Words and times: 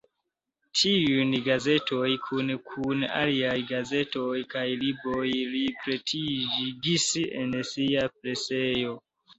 Tiujn 0.77 1.35
gazetojn 1.47 2.15
kune 2.29 2.57
kun 2.71 3.05
aliaj 3.19 3.53
gazetoj 3.73 4.41
kaj 4.55 4.65
libroj 4.83 5.29
li 5.53 5.65
pretigis 5.85 7.09
en 7.45 7.57
sia 7.77 8.13
presejo. 8.19 9.01